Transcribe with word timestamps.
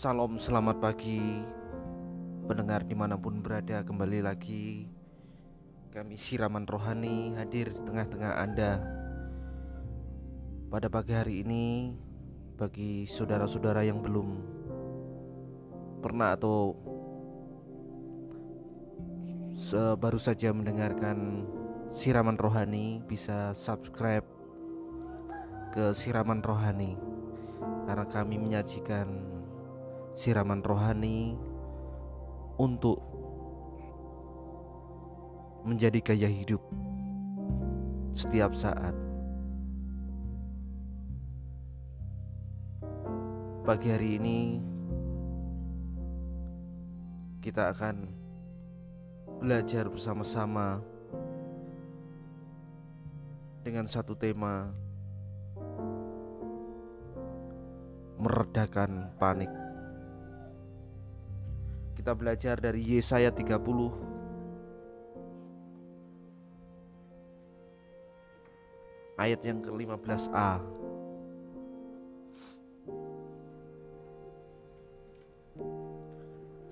Salam 0.00 0.40
selamat 0.40 0.80
pagi 0.80 1.44
Pendengar 2.48 2.88
di 2.88 2.96
mana 2.96 3.20
pun 3.20 3.44
berada. 3.44 3.84
Kembali 3.84 4.24
lagi 4.24 4.88
Kami 5.92 6.16
siraman 6.16 6.64
rohani 6.64 7.36
hadir 7.36 7.68
di 7.68 7.84
tengah-tengah 7.84 8.32
Anda. 8.32 8.80
Pada 10.72 10.88
pagi 10.88 11.12
hari 11.12 11.44
ini 11.44 11.92
Bagi 12.56 13.04
saudara-saudara 13.04 13.84
yang 13.84 14.00
belum 14.00 14.40
Pernah 16.00 16.32
atau 16.32 16.72
Baru 20.00 20.16
saja 20.16 20.48
mendengarkan 20.56 21.44
siraman 21.92 22.40
rohani 22.40 23.04
Bisa 23.04 23.52
subscribe 23.52 24.24
ke 25.76 25.92
siraman 25.92 26.40
rohani. 26.40 26.96
Karena 27.84 28.08
kami 28.08 28.40
menyajikan 28.40 29.39
siraman 30.20 30.60
rohani 30.60 31.32
untuk 32.60 33.00
menjadi 35.64 36.12
gaya 36.12 36.28
hidup 36.28 36.60
setiap 38.12 38.52
saat. 38.52 38.92
Pagi 43.64 43.88
hari 43.88 44.20
ini 44.20 44.60
kita 47.40 47.72
akan 47.72 48.04
belajar 49.40 49.88
bersama-sama 49.88 50.84
dengan 53.64 53.88
satu 53.88 54.12
tema 54.12 54.68
meredakan 58.20 59.16
panik. 59.16 59.69
Kita 62.00 62.16
belajar 62.16 62.56
dari 62.56 62.80
Yesaya 62.80 63.28
30 63.28 63.60
ayat 69.20 69.40
yang 69.44 69.60
ke-15a. 69.60 70.64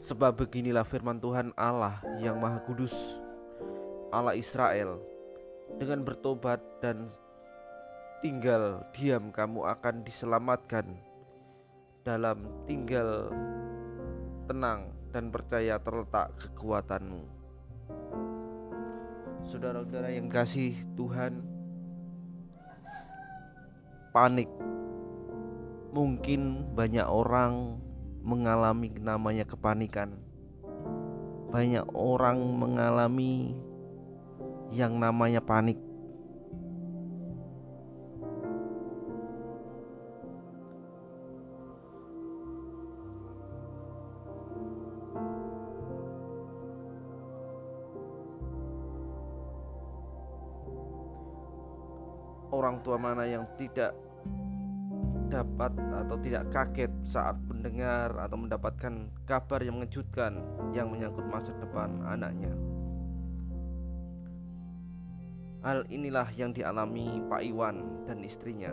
Sebab 0.01 0.33
beginilah 0.33 0.89
firman 0.89 1.20
Tuhan 1.20 1.53
Allah 1.61 2.01
yang 2.25 2.41
Maha 2.41 2.65
Kudus, 2.65 2.97
Allah 4.09 4.33
Israel, 4.33 4.97
dengan 5.77 6.09
bertobat 6.09 6.65
dan 6.81 7.13
tinggal 8.25 8.81
diam 8.97 9.29
kamu 9.29 9.77
akan 9.77 10.09
diselamatkan 10.09 10.89
dalam 12.01 12.48
tinggal 12.65 13.29
tenang 14.48 14.98
dan 15.09 15.33
percaya 15.33 15.81
terletak 15.81 16.37
kekuatanmu. 16.37 17.23
Saudara-saudara 19.48 20.12
yang 20.12 20.28
kasih 20.28 20.77
Tuhan, 20.92 21.41
panik. 24.12 24.51
Mungkin 25.89 26.75
banyak 26.77 27.09
orang 27.09 27.81
mengalami 28.20 28.92
namanya 29.01 29.48
kepanikan. 29.48 30.20
Banyak 31.48 31.89
orang 31.97 32.45
mengalami 32.45 33.56
yang 34.69 35.01
namanya 35.01 35.41
panik. 35.41 35.81
Orang 52.58 52.83
tua 52.83 52.98
mana 52.98 53.23
yang 53.23 53.46
tidak 53.55 53.95
dapat 55.29 55.77
atau 55.77 56.17
tidak 56.24 56.48
kaget 56.51 56.92
saat 57.05 57.36
mendengar 57.46 58.11
atau 58.17 58.36
mendapatkan 58.41 59.13
kabar 59.29 59.61
yang 59.61 59.79
mengejutkan 59.79 60.41
yang 60.73 60.89
menyangkut 60.89 61.23
masa 61.29 61.52
depan 61.61 62.01
anaknya. 62.08 62.51
Hal 65.63 65.85
inilah 65.92 66.33
yang 66.35 66.55
dialami 66.55 67.20
Pak 67.29 67.42
Iwan 67.45 68.07
dan 68.08 68.24
istrinya. 68.24 68.73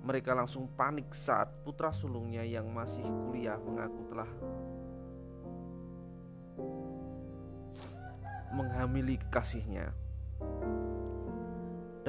Mereka 0.00 0.32
langsung 0.32 0.68
panik 0.76 1.12
saat 1.12 1.48
putra 1.64 1.92
sulungnya 1.92 2.44
yang 2.44 2.68
masih 2.72 3.04
kuliah 3.04 3.56
mengaku 3.60 4.00
telah 4.10 4.30
menghamili 8.50 9.20
kekasihnya. 9.28 9.92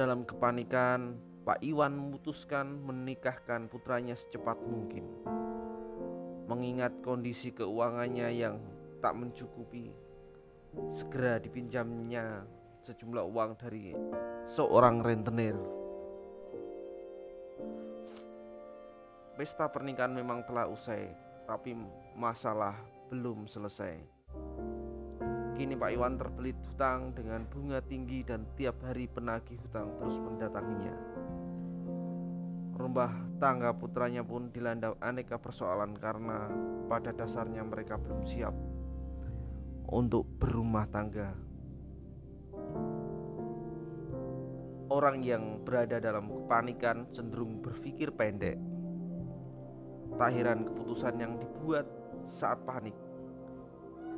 Dalam 0.02 0.26
kepanikan, 0.26 1.14
Pak 1.46 1.62
Iwan 1.62 1.94
memutuskan 1.94 2.82
menikahkan 2.82 3.70
putranya 3.70 4.18
secepat 4.18 4.58
mungkin. 4.66 5.06
Mengingat 6.50 6.90
kondisi 7.06 7.54
keuangannya 7.54 8.34
yang 8.34 8.58
tak 8.98 9.14
mencukupi, 9.14 9.94
segera 10.90 11.38
dipinjamnya 11.38 12.42
sejumlah 12.82 13.30
uang 13.30 13.54
dari 13.62 13.94
seorang 14.50 15.06
rentenir. 15.06 15.54
Pesta 19.38 19.70
pernikahan 19.70 20.18
memang 20.18 20.42
telah 20.50 20.66
usai, 20.66 21.14
tapi 21.46 21.78
masalah 22.18 22.74
belum 23.06 23.46
selesai. 23.46 24.02
Kini 25.62 25.78
Pak 25.78 25.94
Iwan 25.94 26.18
terbelit 26.18 26.58
hutang 26.74 27.14
dengan 27.14 27.46
bunga 27.46 27.78
tinggi 27.86 28.26
dan 28.26 28.42
tiap 28.58 28.82
hari 28.82 29.06
penagih 29.06 29.54
hutang 29.62 29.94
terus 29.94 30.18
mendatanginya. 30.18 30.90
Rumah 32.74 33.38
tangga 33.38 33.70
putranya 33.70 34.26
pun 34.26 34.50
dilanda 34.50 34.98
aneka 34.98 35.38
persoalan 35.38 35.94
karena 35.94 36.50
pada 36.90 37.14
dasarnya 37.14 37.62
mereka 37.62 37.94
belum 37.94 38.26
siap 38.26 38.50
untuk 39.86 40.26
berumah 40.42 40.82
tangga. 40.90 41.30
Orang 44.90 45.22
yang 45.22 45.62
berada 45.62 46.02
dalam 46.02 46.26
kepanikan 46.26 47.06
cenderung 47.14 47.62
berpikir 47.62 48.10
pendek. 48.10 48.58
Tahiran 50.18 50.66
keputusan 50.66 51.22
yang 51.22 51.38
dibuat 51.38 51.86
saat 52.26 52.58
panik 52.66 53.11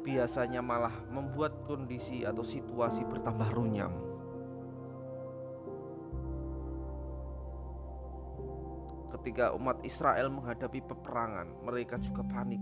biasanya 0.05 0.61
malah 0.61 0.93
membuat 1.09 1.65
kondisi 1.65 2.29
atau 2.29 2.45
situasi 2.45 3.09
bertambah 3.09 3.49
runyam. 3.57 3.91
Ketika 9.17 9.57
umat 9.57 9.81
Israel 9.81 10.29
menghadapi 10.29 10.85
peperangan, 10.85 11.49
mereka 11.65 11.97
juga 11.97 12.21
panik. 12.29 12.61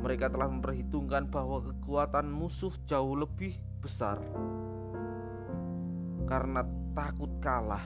Mereka 0.00 0.32
telah 0.32 0.48
memperhitungkan 0.48 1.28
bahwa 1.28 1.60
kekuatan 1.60 2.32
musuh 2.32 2.72
jauh 2.88 3.12
lebih 3.12 3.52
besar. 3.84 4.16
Karena 6.24 6.64
takut 6.96 7.28
kalah, 7.44 7.84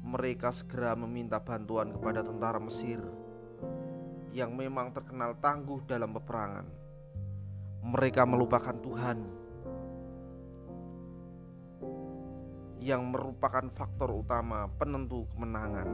mereka 0.00 0.48
segera 0.48 0.96
meminta 0.96 1.36
bantuan 1.36 1.92
kepada 1.92 2.24
tentara 2.24 2.56
Mesir 2.56 3.04
yang 4.32 4.56
memang 4.56 4.96
terkenal 4.96 5.36
tangguh 5.36 5.84
dalam 5.84 6.16
peperangan 6.16 6.87
mereka 7.82 8.26
melupakan 8.26 8.74
Tuhan 8.78 9.18
yang 12.78 13.10
merupakan 13.10 13.68
faktor 13.74 14.22
utama 14.24 14.70
penentu 14.78 15.28
kemenangan. 15.34 15.88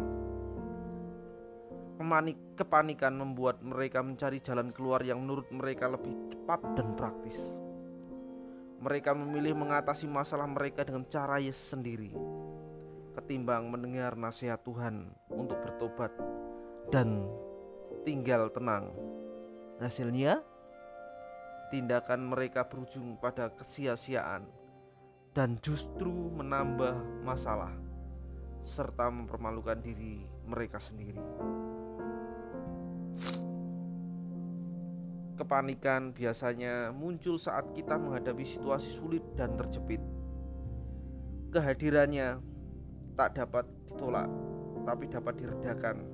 Kemanik, 1.94 2.58
kepanikan 2.58 3.14
membuat 3.14 3.62
mereka 3.62 4.02
mencari 4.02 4.42
jalan 4.42 4.74
keluar 4.74 5.02
yang 5.02 5.22
menurut 5.22 5.46
mereka 5.54 5.90
lebih 5.90 6.12
cepat 6.30 6.60
dan 6.74 6.94
praktis. 6.98 7.38
Mereka 8.82 9.14
memilih 9.14 9.54
mengatasi 9.56 10.10
masalah 10.10 10.44
mereka 10.44 10.84
dengan 10.84 11.06
cara 11.08 11.40
yes 11.40 11.72
sendiri, 11.72 12.12
ketimbang 13.16 13.70
mendengar 13.70 14.18
nasihat 14.18 14.60
Tuhan 14.66 15.08
untuk 15.32 15.56
bertobat 15.62 16.12
dan 16.92 17.24
tinggal 18.04 18.52
tenang. 18.52 18.92
Hasilnya, 19.80 20.44
tindakan 21.74 22.30
mereka 22.30 22.70
berujung 22.70 23.18
pada 23.18 23.50
kesia-siaan 23.50 24.46
dan 25.34 25.58
justru 25.58 26.30
menambah 26.30 27.26
masalah 27.26 27.74
serta 28.62 29.10
mempermalukan 29.10 29.82
diri 29.82 30.22
mereka 30.46 30.78
sendiri. 30.78 31.18
Kepanikan 35.34 36.14
biasanya 36.14 36.94
muncul 36.94 37.42
saat 37.42 37.66
kita 37.74 37.98
menghadapi 37.98 38.46
situasi 38.46 38.94
sulit 38.94 39.26
dan 39.34 39.58
terjepit. 39.58 39.98
Kehadirannya 41.50 42.38
tak 43.18 43.34
dapat 43.34 43.66
ditolak, 43.90 44.30
tapi 44.86 45.10
dapat 45.10 45.34
diredakan 45.42 46.06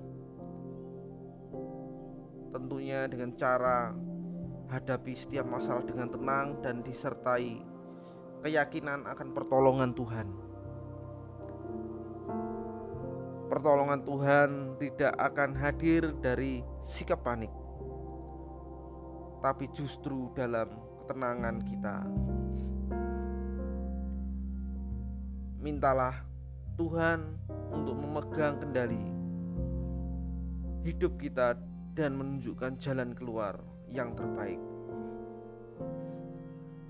tentunya 2.50 3.06
dengan 3.06 3.30
cara 3.36 3.94
hadapi 4.70 5.18
setiap 5.18 5.42
masalah 5.50 5.82
dengan 5.82 6.06
tenang 6.06 6.62
dan 6.62 6.86
disertai 6.86 7.58
keyakinan 8.46 9.04
akan 9.04 9.28
pertolongan 9.34 9.90
Tuhan. 9.92 10.28
Pertolongan 13.50 14.00
Tuhan 14.06 14.50
tidak 14.78 15.12
akan 15.18 15.50
hadir 15.58 16.14
dari 16.22 16.62
sikap 16.86 17.26
panik, 17.26 17.50
tapi 19.42 19.66
justru 19.74 20.30
dalam 20.38 20.70
ketenangan 21.02 21.56
kita. 21.66 21.96
Mintalah 25.60 26.22
Tuhan 26.78 27.36
untuk 27.74 27.98
memegang 27.98 28.62
kendali 28.62 29.02
hidup 30.86 31.20
kita 31.20 31.58
dan 31.92 32.16
menunjukkan 32.16 32.80
jalan 32.80 33.12
keluar 33.12 33.60
yang 33.90 34.14
terbaik. 34.14 34.58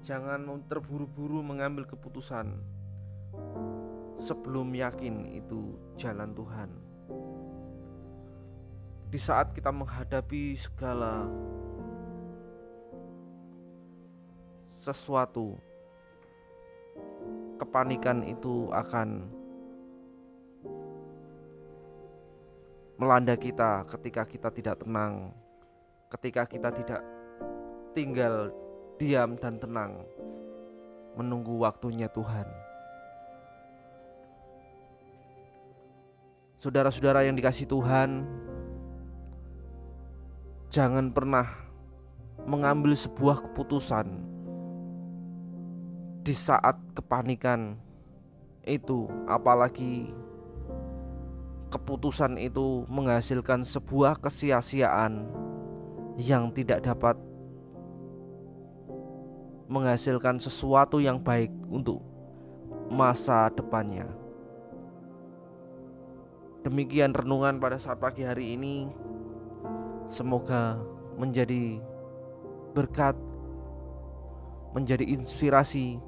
Jangan 0.01 0.49
terburu-buru 0.69 1.45
mengambil 1.45 1.85
keputusan 1.85 2.57
sebelum 4.21 4.73
yakin 4.77 5.33
itu 5.37 5.77
jalan 5.97 6.33
Tuhan. 6.37 6.71
Di 9.11 9.19
saat 9.19 9.51
kita 9.57 9.75
menghadapi 9.75 10.55
segala 10.55 11.27
sesuatu, 14.81 15.59
kepanikan 17.59 18.23
itu 18.25 18.71
akan 18.73 19.29
melanda 23.01 23.35
kita 23.35 23.85
ketika 23.89 24.23
kita 24.29 24.49
tidak 24.53 24.77
tenang, 24.81 25.35
ketika 26.11 26.43
kita 26.43 26.75
tidak 26.75 27.03
tinggal 27.95 28.51
diam 28.99 29.39
dan 29.39 29.63
tenang 29.63 30.03
menunggu 31.15 31.63
waktunya 31.63 32.11
Tuhan. 32.11 32.47
Saudara-saudara 36.61 37.25
yang 37.25 37.39
dikasih 37.39 37.65
Tuhan, 37.65 38.29
jangan 40.69 41.09
pernah 41.09 41.49
mengambil 42.45 42.93
sebuah 42.93 43.49
keputusan 43.49 44.07
di 46.21 46.37
saat 46.37 46.77
kepanikan 46.93 47.81
itu, 48.69 49.09
apalagi 49.25 50.13
keputusan 51.73 52.37
itu 52.37 52.85
menghasilkan 52.93 53.65
sebuah 53.65 54.21
kesia-siaan 54.21 55.49
yang 56.21 56.53
tidak 56.53 56.85
dapat 56.85 57.17
menghasilkan 59.71 60.37
sesuatu 60.37 61.01
yang 61.01 61.17
baik 61.17 61.49
untuk 61.73 62.05
masa 62.93 63.49
depannya. 63.55 64.05
Demikian 66.61 67.17
renungan 67.17 67.57
pada 67.57 67.81
saat 67.81 67.97
pagi 67.97 68.21
hari 68.21 68.53
ini. 68.59 68.93
Semoga 70.11 70.77
menjadi 71.17 71.81
berkat, 72.77 73.17
menjadi 74.77 75.07
inspirasi 75.07 76.03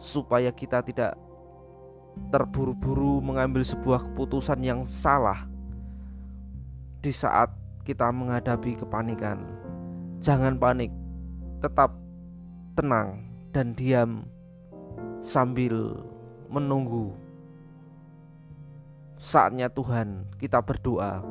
supaya 0.00 0.50
kita 0.50 0.82
tidak 0.82 1.14
terburu-buru 2.32 3.22
mengambil 3.22 3.62
sebuah 3.62 4.10
keputusan 4.10 4.58
yang 4.64 4.82
salah 4.82 5.46
di 7.04 7.12
saat 7.12 7.61
kita 7.82 8.10
menghadapi 8.10 8.78
kepanikan. 8.78 9.42
Jangan 10.22 10.58
panik, 10.58 10.90
tetap 11.58 11.94
tenang 12.78 13.26
dan 13.50 13.74
diam 13.74 14.26
sambil 15.22 16.02
menunggu 16.46 17.14
saatnya 19.18 19.66
Tuhan 19.70 20.26
kita 20.38 20.62
berdoa. 20.62 21.22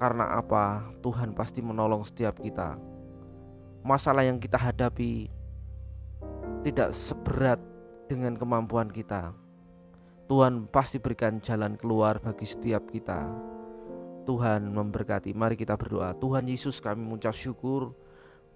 Karena 0.00 0.36
apa? 0.36 0.90
Tuhan 1.00 1.32
pasti 1.32 1.64
menolong 1.64 2.04
setiap 2.04 2.40
kita. 2.40 2.76
Masalah 3.84 4.24
yang 4.24 4.36
kita 4.36 4.56
hadapi 4.56 5.28
tidak 6.64 6.92
seberat 6.96 7.60
dengan 8.08 8.36
kemampuan 8.36 8.88
kita 8.88 9.32
Tuhan 10.24 10.72
pasti 10.72 10.96
berikan 10.96 11.36
jalan 11.36 11.76
keluar 11.76 12.16
bagi 12.16 12.48
setiap 12.48 12.88
kita. 12.88 13.28
Tuhan 14.24 14.72
memberkati. 14.72 15.36
Mari 15.36 15.54
kita 15.54 15.76
berdoa. 15.76 16.16
Tuhan 16.16 16.48
Yesus 16.48 16.80
kami 16.80 17.04
mengucap 17.04 17.36
syukur 17.36 17.92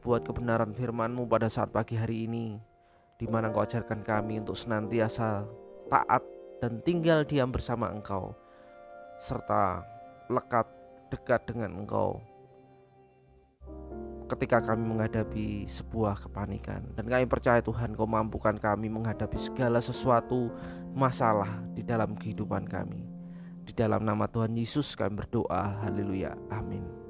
buat 0.01 0.25
kebenaran 0.25 0.73
firman-Mu 0.73 1.29
pada 1.29 1.53
saat 1.53 1.69
pagi 1.71 1.95
hari 1.95 2.25
ini 2.25 2.59
di 3.19 3.27
mana 3.27 3.51
Engkau 3.51 3.67
ajarkan 3.67 4.07
kami 4.07 4.39
untuk 4.39 4.55
senantiasa 4.55 5.43
taat 5.91 6.23
dan 6.63 6.79
tinggal 6.87 7.27
diam 7.27 7.51
bersama 7.51 7.91
Engkau 7.91 8.31
serta 9.19 9.83
lekat 10.31 10.67
dekat 11.11 11.43
dengan 11.51 11.83
Engkau 11.83 12.23
ketika 14.31 14.61
kami 14.61 14.85
menghadapi 14.87 15.67
sebuah 15.67 16.29
kepanikan 16.29 16.85
dan 16.95 17.11
kami 17.11 17.25
percaya 17.25 17.59
Tuhan 17.65 17.97
kau 17.97 18.07
mampukan 18.07 18.55
kami 18.55 18.87
menghadapi 18.93 19.41
segala 19.41 19.81
sesuatu 19.83 20.53
masalah 20.93 21.65
di 21.73 21.81
dalam 21.83 22.15
kehidupan 22.15 22.69
kami 22.69 23.08
di 23.69 23.77
dalam 23.77 24.01
nama 24.01 24.25
Tuhan 24.25 24.57
Yesus 24.57 24.97
kami 24.97 25.21
berdoa. 25.21 25.85
Haleluya. 25.85 26.33
Amin 26.49 27.08